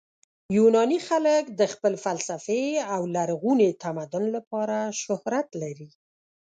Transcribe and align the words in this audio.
یوناني 0.57 0.99
خلک 1.07 1.43
د 1.59 1.61
خپل 1.73 1.93
فلسفې 2.05 2.63
او 2.93 3.01
لرغوني 3.15 3.69
تمدن 3.83 4.23
لپاره 4.35 4.77
شهرت 5.01 5.47
لري. 5.61 5.89